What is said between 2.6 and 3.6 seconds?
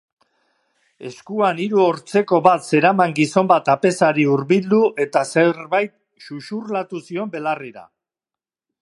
zeraman gizon